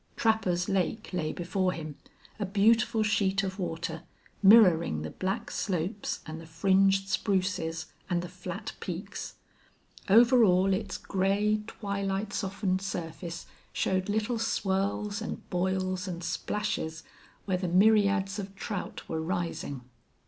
Trapper's 0.15 0.67
Lake 0.67 1.13
lay 1.13 1.31
before 1.31 1.73
him, 1.73 1.95
a 2.39 2.43
beautiful 2.47 3.03
sheet 3.03 3.43
of 3.43 3.59
water, 3.59 4.01
mirroring 4.41 5.03
the 5.03 5.11
black 5.11 5.51
slopes 5.51 6.21
and 6.25 6.41
the 6.41 6.47
fringed 6.47 7.07
spruces 7.07 7.85
and 8.09 8.23
the 8.23 8.27
flat 8.27 8.73
peaks. 8.79 9.35
Over 10.09 10.43
all 10.43 10.73
its 10.73 10.97
gray, 10.97 11.61
twilight 11.67 12.33
softened 12.33 12.81
surface 12.81 13.45
showed 13.73 14.09
little 14.09 14.39
swirls 14.39 15.21
and 15.21 15.47
boils 15.51 16.07
and 16.07 16.23
splashes 16.23 17.03
where 17.45 17.57
the 17.57 17.67
myriads 17.67 18.39
of 18.39 18.55
trout 18.55 19.07
were 19.07 19.21
rising. 19.21 19.81